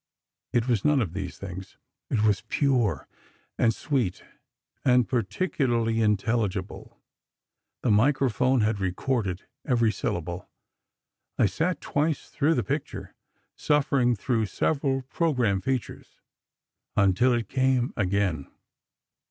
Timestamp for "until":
16.95-17.35